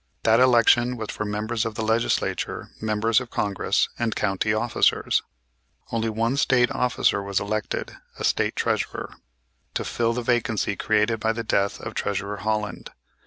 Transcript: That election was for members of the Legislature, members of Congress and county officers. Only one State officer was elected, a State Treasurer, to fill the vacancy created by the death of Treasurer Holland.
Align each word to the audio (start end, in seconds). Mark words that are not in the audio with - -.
That 0.23 0.39
election 0.39 0.97
was 0.97 1.11
for 1.11 1.25
members 1.25 1.63
of 1.63 1.75
the 1.75 1.83
Legislature, 1.83 2.69
members 2.81 3.21
of 3.21 3.29
Congress 3.29 3.87
and 3.99 4.15
county 4.15 4.51
officers. 4.51 5.21
Only 5.91 6.09
one 6.09 6.37
State 6.37 6.71
officer 6.71 7.21
was 7.21 7.39
elected, 7.39 7.95
a 8.17 8.23
State 8.23 8.55
Treasurer, 8.55 9.13
to 9.75 9.85
fill 9.85 10.13
the 10.13 10.23
vacancy 10.23 10.75
created 10.75 11.19
by 11.19 11.33
the 11.33 11.43
death 11.43 11.79
of 11.79 11.93
Treasurer 11.93 12.37
Holland. 12.37 12.89